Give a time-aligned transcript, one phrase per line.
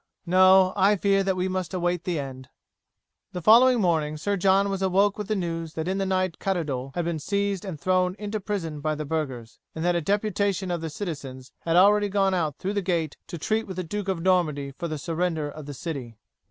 [0.25, 2.49] No; I fear that we must await the end."
[3.33, 6.93] The following morning Sir John was awoke with the news that in the night Caddoudal
[6.95, 10.91] had been seized and thrown into prison by the burghers, and that a deputation of
[10.91, 14.71] citizens had already gone out through the gate to treat with the Duke of Normandy
[14.71, 16.17] for the surrender of the city.